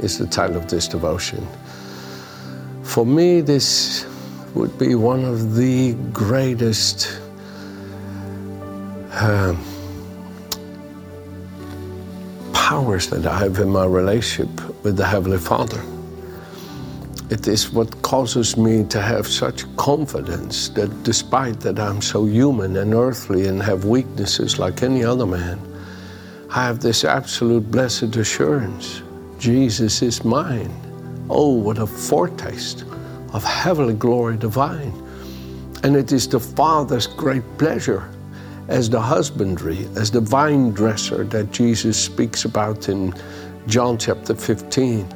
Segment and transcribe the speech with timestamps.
[0.00, 1.46] is the title of this devotion.
[2.82, 4.06] For me, this
[4.54, 7.20] would be one of the greatest
[9.12, 9.58] um,
[12.52, 14.48] powers that I have in my relationship
[14.84, 15.82] with the Heavenly Father.
[17.30, 22.76] It is what causes me to have such confidence that despite that I'm so human
[22.76, 25.58] and earthly and have weaknesses like any other man,
[26.50, 29.02] I have this absolute blessed assurance
[29.44, 30.72] Jesus is mine.
[31.28, 32.86] Oh, what a foretaste
[33.34, 34.90] of heavenly glory divine.
[35.82, 38.08] And it is the Father's great pleasure
[38.68, 43.12] as the husbandry, as the vine dresser that Jesus speaks about in
[43.66, 45.06] John chapter 15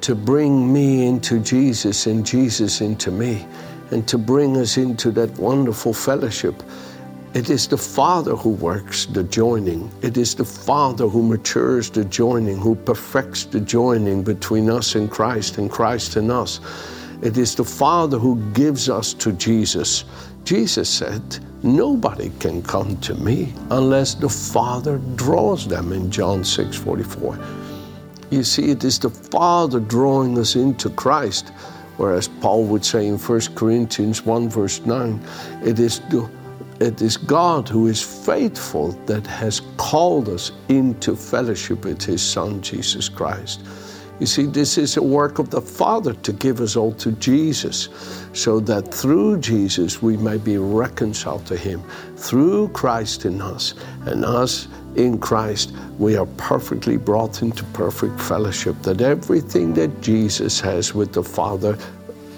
[0.00, 3.46] to bring me into Jesus and Jesus into me,
[3.90, 6.62] and to bring us into that wonderful fellowship.
[7.34, 9.90] It is the Father who works the joining.
[10.02, 15.10] It is the Father who matures the joining, who perfects the joining between us and
[15.10, 16.60] Christ and Christ and us.
[17.22, 20.04] It is the Father who gives us to Jesus.
[20.44, 26.76] Jesus said, Nobody can come to me unless the Father draws them in John 6
[26.76, 27.36] 44.
[28.30, 31.48] You see, it is the Father drawing us into Christ,
[31.96, 35.20] whereas Paul would say in 1 Corinthians 1, verse 9,
[35.64, 36.30] it is, the,
[36.84, 42.62] it is God who is faithful that has called us into fellowship with His Son,
[42.62, 43.60] Jesus Christ.
[44.20, 47.88] You see, this is a work of the Father to give us all to Jesus,
[48.32, 51.82] so that through Jesus we may be reconciled to Him,
[52.16, 53.74] through Christ in us,
[54.06, 60.60] and us in Christ, we are perfectly brought into perfect fellowship, that everything that Jesus
[60.60, 61.76] has with the Father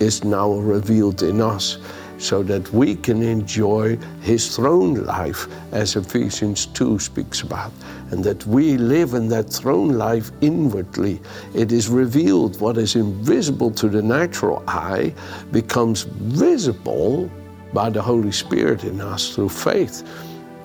[0.00, 1.76] is now revealed in us,
[2.19, 7.72] so that we can enjoy His throne life, as Ephesians 2 speaks about,
[8.10, 11.21] and that we live in that throne life inwardly.
[11.55, 15.15] It is revealed what is invisible to the natural eye
[15.53, 17.31] becomes visible
[17.72, 20.03] by the Holy Spirit in us through faith.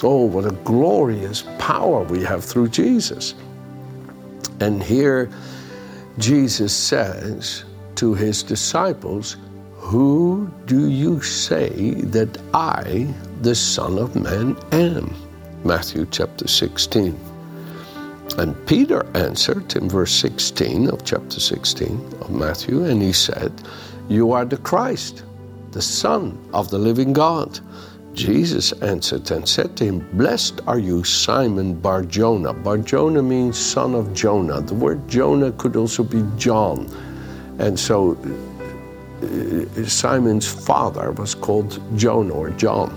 [0.04, 3.36] Oh, what a glorious power we have through Jesus.
[4.60, 5.30] And here
[6.18, 9.38] Jesus says to his disciples,
[9.82, 15.14] Who do you say that I, the Son of Man, am?
[15.66, 17.20] Matthew chapter 16.
[18.38, 23.52] And Peter answered in verse 16 of chapter 16 of Matthew, and he said,
[24.08, 25.24] You are the Christ,
[25.72, 27.60] the Son of the living God.
[28.14, 32.54] Jesus answered and said to him, Blessed are you, Simon Bar Jonah.
[32.54, 34.62] Bar Jonah means son of Jonah.
[34.62, 36.88] The word Jonah could also be John.
[37.58, 38.18] And so
[39.22, 42.92] Uh, Simon's father was called Jonah or John.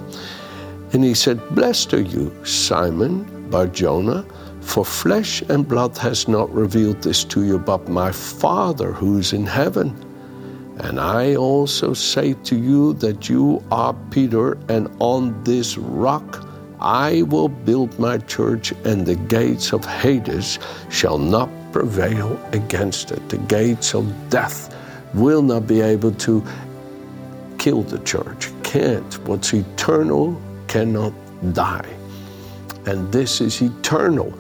[0.93, 4.25] And he said, Blessed are you, Simon Barjona,
[4.61, 9.33] for flesh and blood has not revealed this to you, but my Father who is
[9.33, 9.95] in heaven.
[10.79, 16.49] And I also say to you that you are Peter, and on this rock
[16.81, 20.59] I will build my church, and the gates of Hades
[20.91, 23.29] shall not prevail against it.
[23.29, 24.74] The gates of death
[25.15, 26.45] will not be able to
[27.59, 28.51] kill the church.
[28.63, 29.15] Can't.
[29.27, 31.13] What's eternal cannot
[31.53, 31.89] die.
[32.87, 34.33] And this is eternal.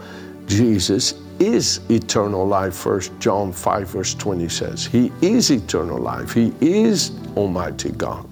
[0.46, 4.86] Jesus is eternal life, First John 5, verse 20 says.
[4.86, 6.32] He is eternal life.
[6.32, 8.28] He is Almighty God.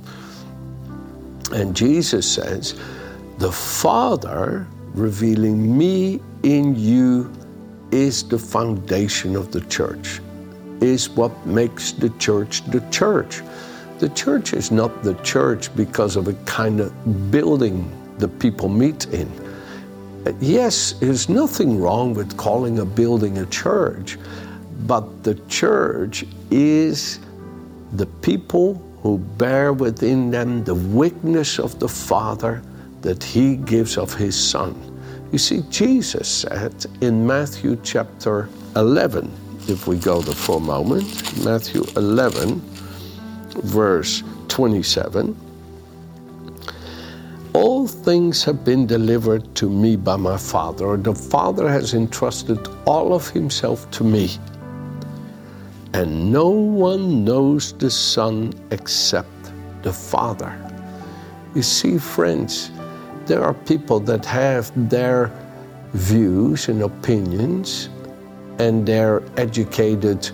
[1.52, 2.78] And Jesus says,
[3.38, 7.32] The Father revealing me in you
[7.90, 10.20] is the foundation of the church,
[10.82, 13.42] is what makes the church the church.
[13.98, 19.06] The church is not the church because of a kind of building the people meet
[19.06, 19.30] in
[20.40, 24.18] yes, there's nothing wrong with calling a building a church,
[24.86, 27.18] but the church is
[27.94, 32.62] the people who bear within them the witness of the Father
[33.00, 34.74] that He gives of His Son.
[35.32, 39.30] You see, Jesus said in Matthew chapter 11,
[39.68, 42.60] if we go there for a moment, Matthew 11,
[43.64, 45.36] verse 27
[47.54, 53.12] all things have been delivered to me by my Father, the Father has entrusted all
[53.12, 54.30] of Himself to me.
[55.94, 60.52] and no one knows the Son except the Father.
[61.54, 62.70] You see, friends,
[63.26, 65.30] there are people that have their
[65.92, 67.90] views and opinions
[68.58, 70.30] and their educated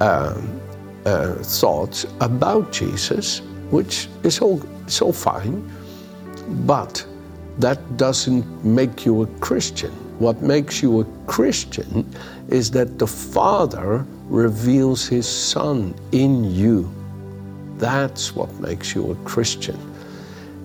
[0.00, 0.40] uh,
[1.04, 3.40] uh, thoughts about Jesus,
[3.70, 4.60] which is all,
[5.00, 5.70] all fine,
[6.66, 7.06] but
[7.58, 9.90] that doesn't make you a Christian.
[10.18, 12.08] What makes you a Christian
[12.48, 16.92] is that the Father reveals His Son in you.
[17.78, 19.78] That's what makes you a Christian.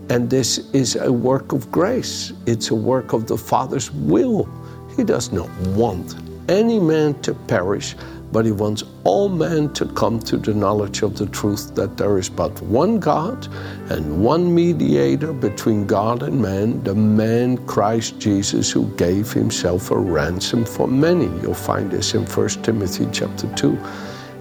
[0.10, 4.50] And this is a work of grace, it's a work of the Father's will.
[4.98, 6.16] He does not want
[6.52, 7.96] any man to perish,
[8.34, 12.18] but he wants all men to come to the knowledge of the truth that there
[12.18, 13.48] is but one God
[13.90, 19.98] and one mediator between God and man, the man Christ Jesus who gave himself a
[19.98, 21.26] ransom for many.
[21.42, 23.78] You'll find this in 1 Timothy chapter 2.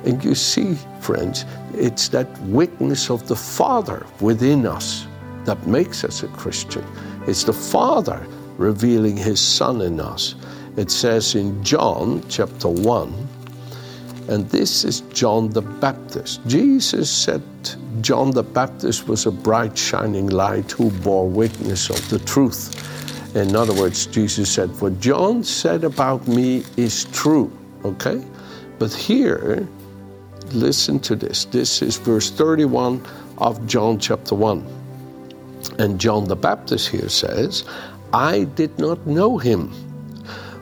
[0.04, 5.06] And you see, friends, it's that witness of the Father within us
[5.44, 6.84] that makes us a Christian.
[7.26, 8.26] It's the Father
[8.56, 10.34] revealing his Son in us.
[10.76, 13.28] It says in John chapter 1,
[14.28, 16.40] and this is John the Baptist.
[16.46, 17.42] Jesus said
[18.00, 22.86] John the Baptist was a bright, shining light who bore witness of the truth.
[23.34, 27.50] In other words, Jesus said, What John said about me is true.
[27.84, 28.24] Okay?
[28.78, 29.66] But here,
[30.52, 31.44] listen to this.
[31.46, 33.04] This is verse 31
[33.38, 34.64] of John chapter 1.
[35.78, 37.64] And John the Baptist here says,
[38.12, 39.72] I did not know him,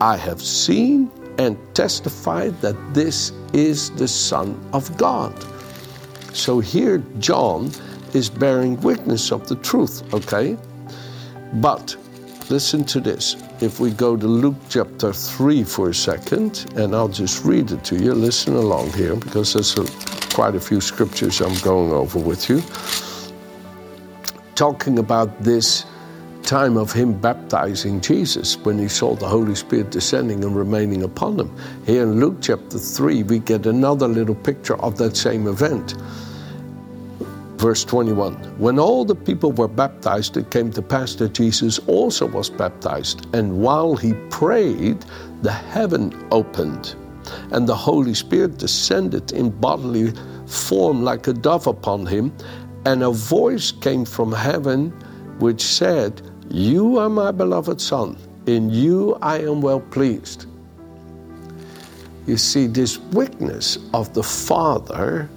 [0.00, 5.34] I have seen and testified that this is the Son of God.
[6.32, 7.70] So here, John
[8.14, 10.56] is bearing witness of the truth, okay?
[11.54, 11.96] But
[12.48, 13.36] listen to this.
[13.60, 17.84] If we go to Luke chapter 3 for a second, and I'll just read it
[17.84, 19.84] to you, listen along here, because there's a,
[20.34, 22.62] quite a few scriptures I'm going over with you.
[24.54, 25.84] Talking about this
[26.50, 31.38] time of him baptizing Jesus when he saw the Holy Spirit descending and remaining upon
[31.38, 31.56] him.
[31.86, 35.94] Here in Luke chapter 3, we get another little picture of that same event.
[37.58, 42.26] Verse 21 When all the people were baptized, it came to pass that Jesus also
[42.26, 43.32] was baptized.
[43.32, 45.04] And while he prayed,
[45.42, 46.96] the heaven opened,
[47.52, 50.12] and the Holy Spirit descended in bodily
[50.48, 52.32] form like a dove upon him.
[52.86, 54.90] And a voice came from heaven
[55.38, 58.16] which said, you are my beloved Son.
[58.46, 60.46] In you I am well pleased.
[62.26, 65.28] You see, this witness of the Father,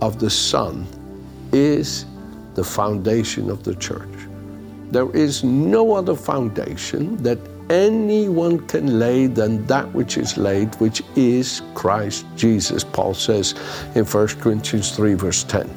[0.00, 0.86] of the Son,
[1.52, 2.04] is
[2.54, 4.08] the foundation of the church.
[4.90, 7.38] There is no other foundation that
[7.70, 13.54] anyone can lay than that which is laid, which is Christ Jesus, Paul says
[13.94, 15.70] in 1 Corinthians 3, verse 10.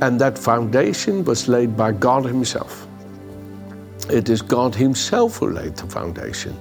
[0.00, 2.86] And that foundation was laid by God Himself.
[4.10, 6.58] It is God Himself who laid the foundation.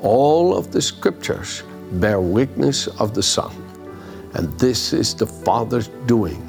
[0.00, 3.52] All of the scriptures bear witness of the Son.
[4.34, 6.46] And this is the Father's doing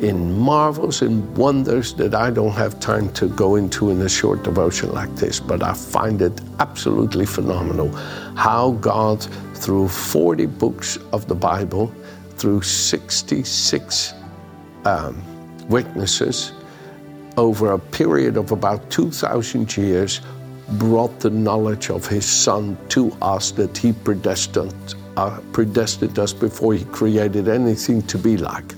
[0.00, 4.42] in marvels and wonders that I don't have time to go into in a short
[4.42, 7.90] devotion like this, but I find it absolutely phenomenal
[8.34, 9.22] how God,
[9.54, 11.94] through 40 books of the Bible,
[12.36, 14.14] through 66
[14.84, 15.22] um,
[15.68, 16.52] witnesses,
[17.36, 20.20] over a period of about 2,000 years,
[20.72, 26.74] brought the knowledge of his Son to us that he predestined, uh, predestined us before
[26.74, 28.74] he created anything to be like.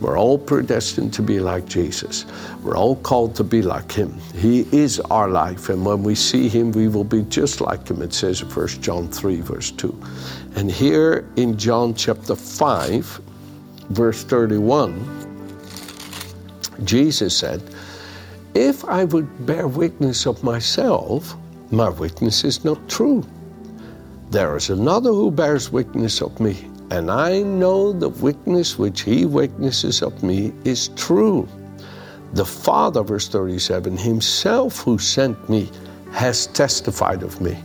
[0.00, 2.26] We're all predestined to be like Jesus.
[2.62, 4.12] We're all called to be like him.
[4.34, 8.02] He is our life, and when we see him, we will be just like him,
[8.02, 10.02] it says in 1 John 3, verse 2.
[10.56, 13.20] And here in John chapter 5,
[13.90, 14.92] verse 31,
[16.84, 17.62] Jesus said,
[18.54, 21.36] if I would bear witness of myself,
[21.70, 23.24] my witness is not true.
[24.30, 29.24] There is another who bears witness of me, and I know the witness which he
[29.26, 31.48] witnesses of me is true.
[32.34, 35.70] The Father, verse 37, himself who sent me
[36.12, 37.56] has testified of me.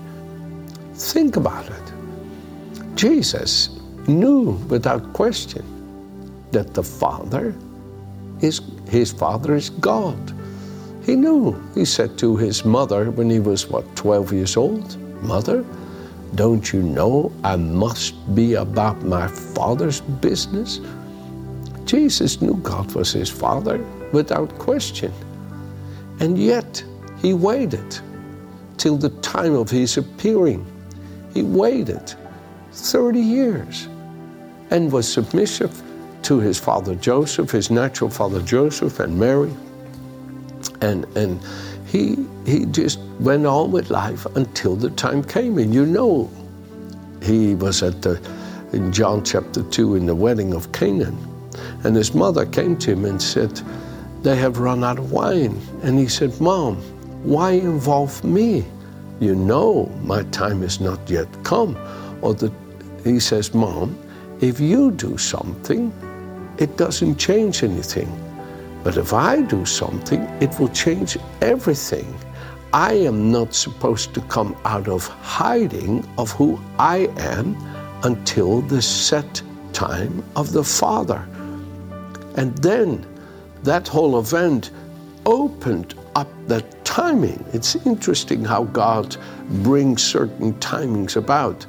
[0.94, 1.94] Think about it.
[2.96, 3.70] Jesus
[4.08, 5.64] knew without question
[6.52, 7.56] that the Father
[8.42, 10.34] is his Father is God.
[11.10, 11.60] He knew.
[11.74, 15.66] He said to his mother when he was, what, 12 years old, Mother,
[16.36, 20.80] don't you know I must be about my Father's business?
[21.86, 25.12] Jesus knew God was his Father without question.
[26.20, 26.84] And yet,
[27.24, 28.00] he waited
[28.78, 30.64] till the time of his appearing.
[31.34, 32.14] He waited
[32.72, 33.88] 30 years
[34.70, 35.82] and was submissive
[36.22, 39.52] to his father Joseph, his natural father Joseph, and Mary.
[40.82, 41.42] And, and
[41.86, 45.58] he, he just went on with life until the time came.
[45.58, 46.30] And you know,
[47.22, 48.22] he was at the,
[48.74, 51.18] in John chapter 2 in the wedding of Canaan.
[51.84, 53.62] And his mother came to him and said,
[54.22, 55.60] They have run out of wine.
[55.84, 56.78] And he said, Mom,
[57.24, 58.66] why involve me?
[59.20, 61.76] You know my time is not yet come.
[62.22, 62.54] Or the,
[63.04, 63.98] he says, Mom,
[64.40, 65.92] if you do something,
[66.58, 68.08] it doesn't change anything.
[68.84, 72.14] But if I do something, it will change everything.
[72.72, 77.58] I am not supposed to come out of hiding of who I am
[78.04, 79.42] until the set
[79.74, 81.28] time of the Father.
[82.36, 83.06] And then
[83.64, 84.72] that whole event
[85.26, 87.44] opened up that timing.
[87.54, 89.18] It's interesting how God
[89.64, 91.66] brings certain timings about.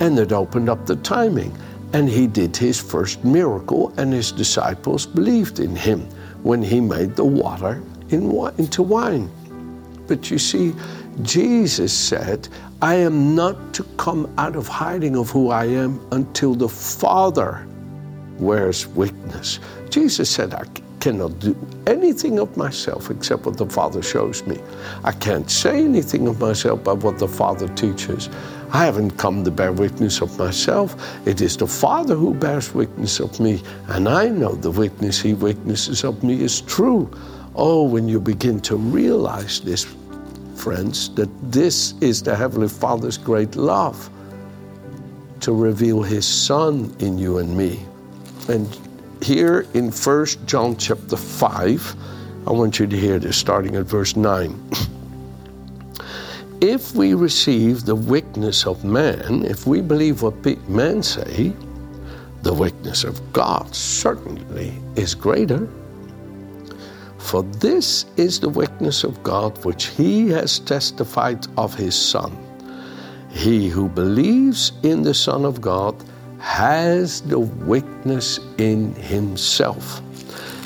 [0.00, 1.56] And it opened up the timing.
[1.94, 6.08] And he did his first miracle, and his disciples believed in him
[6.42, 9.30] when he made the water in, into wine.
[10.06, 10.74] But you see,
[11.22, 12.48] Jesus said,
[12.80, 17.66] I am not to come out of hiding of who I am until the Father
[18.38, 19.60] wears witness.
[19.90, 20.64] Jesus said, I
[21.00, 21.56] cannot do
[21.86, 24.58] anything of myself except what the Father shows me.
[25.04, 28.28] I can't say anything of myself but what the Father teaches.
[28.72, 30.96] I haven't come to bear witness of myself.
[31.26, 35.34] It is the Father who bears witness of me, and I know the witness He
[35.34, 37.10] witnesses of me is true.
[37.54, 39.86] Oh, when you begin to realize this,
[40.56, 44.08] friends, that this is the Heavenly Father's great love
[45.40, 47.84] to reveal His Son in you and me.
[48.48, 48.66] And
[49.22, 51.94] here in 1 John chapter 5,
[52.46, 54.70] I want you to hear this starting at verse 9.
[56.62, 61.52] if we receive the witness of man, if we believe what men say,
[62.42, 65.68] the witness of God certainly is greater.
[67.18, 72.30] For this is the witness of God which he has testified of his Son.
[73.30, 75.96] He who believes in the Son of God
[76.38, 80.00] has the witness in himself.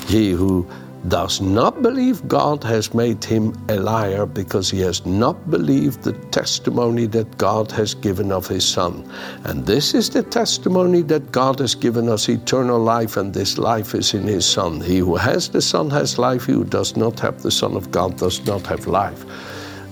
[0.09, 0.69] He who
[1.09, 6.13] does not believe God has made him a liar because he has not believed the
[6.31, 9.09] testimony that God has given of his Son.
[9.45, 13.95] And this is the testimony that God has given us eternal life, and this life
[13.95, 14.81] is in his Son.
[14.81, 17.91] He who has the Son has life, he who does not have the Son of
[17.91, 19.25] God does not have life.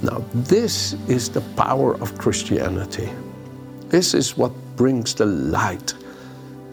[0.02, 3.08] Now, this is the power of Christianity.
[3.88, 5.94] This is what brings the light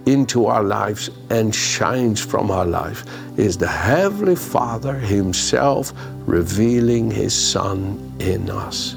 [0.05, 3.05] into our lives and shines from our life
[3.38, 5.93] is the Heavenly Father Himself
[6.25, 8.96] revealing His Son in us.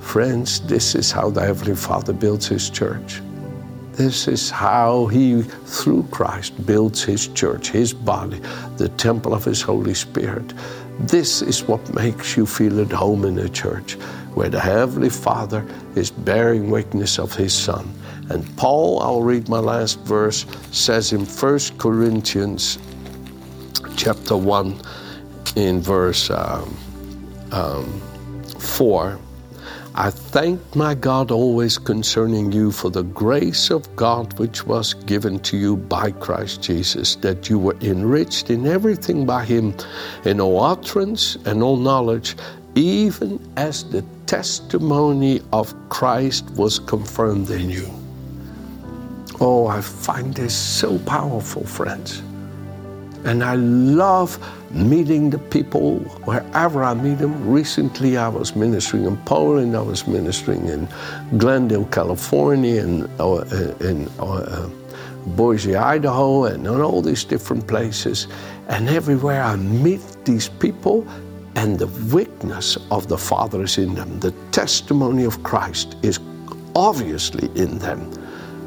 [0.00, 3.20] Friends, this is how the Heavenly Father builds His church.
[3.92, 8.40] This is how He, through Christ, builds His church, His body,
[8.78, 10.54] the temple of His Holy Spirit.
[11.00, 13.94] This is what makes you feel at home in a church
[14.34, 17.92] where the Heavenly Father is bearing witness of His Son
[18.30, 22.78] and Paul, I'll read my last verse, says in 1 Corinthians
[23.96, 24.80] chapter 1
[25.56, 26.76] in verse um,
[27.50, 28.00] um,
[28.58, 29.18] 4,
[29.94, 35.38] I thank my God always concerning you for the grace of God which was given
[35.40, 39.74] to you by Christ Jesus, that you were enriched in everything by him,
[40.24, 42.36] in all utterance and all knowledge,
[42.74, 48.01] even as the testimony of Christ was confirmed in you.
[49.44, 52.22] Oh, I find this so powerful, friends.
[53.24, 54.38] And I love
[54.70, 57.50] meeting the people wherever I meet them.
[57.50, 60.88] Recently, I was ministering in Poland, I was ministering in
[61.38, 63.44] Glendale, California, and uh,
[63.80, 64.68] in uh,
[65.34, 68.28] Boise, Idaho, and in all these different places.
[68.68, 71.04] And everywhere I meet these people,
[71.56, 74.20] and the witness of the Father is in them.
[74.20, 76.20] The testimony of Christ is
[76.76, 78.08] obviously in them.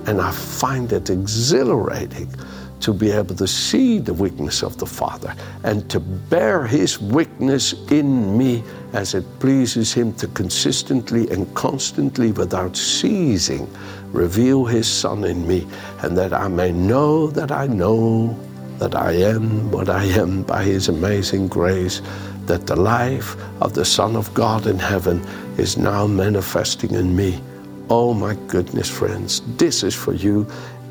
[0.08, 2.34] And I find it exhilarating
[2.82, 5.34] to be able to see the weakness of the Father
[5.64, 12.32] and to bear His weakness in me as it pleases Him to consistently and constantly,
[12.32, 13.68] without ceasing,
[14.12, 15.66] reveal His Son in me,
[16.04, 18.38] and that I may know that I know
[18.78, 22.02] that I am what I am by His amazing grace,
[22.46, 25.26] that the life of the Son of God in heaven
[25.58, 27.42] is now manifesting in me.
[27.90, 30.48] Oh my goodness, friends, this is for you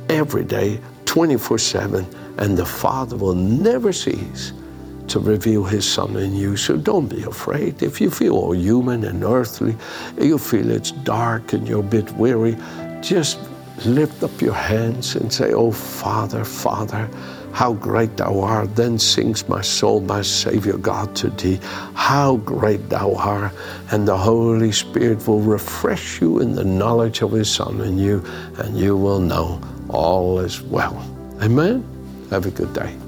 [0.09, 2.07] every day 24 7,
[2.39, 4.53] and the Father will never cease
[5.09, 6.57] to reveal His Son in you.
[6.57, 7.83] So don't be afraid.
[7.83, 9.77] If you feel all human and earthly,
[10.21, 12.57] you feel it's dark and you're a bit weary,
[13.01, 13.41] just
[13.85, 17.11] lift up your hands and say, Oh, Father, Father,
[17.55, 18.75] how great thou art.
[18.75, 21.61] Then sings my soul, my Savior God, to thee.
[21.95, 23.53] How great thou art.
[23.93, 28.25] And the Holy Spirit will refresh you in the knowledge of His Son in you,
[28.59, 30.99] and you will know all is well.
[31.43, 31.85] Amen?
[32.31, 33.04] Have a good day.